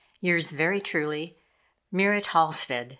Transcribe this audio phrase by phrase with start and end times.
[0.19, 1.37] Yours very truly,
[1.91, 2.89] Murat Halstead.